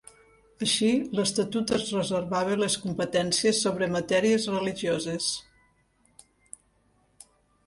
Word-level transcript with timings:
Així 0.67 0.87
l'Estatut 1.17 1.73
es 1.77 1.85
reservava 1.97 2.57
les 2.61 2.77
competències 2.85 3.61
sobre 3.67 3.91
matèries 3.97 4.49
religioses. 4.55 5.29